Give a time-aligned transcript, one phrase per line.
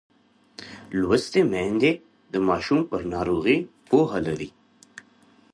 [0.99, 1.91] لوستې میندې
[2.33, 3.57] د ماشوم پر ناروغۍ
[3.87, 4.49] پوهه لري.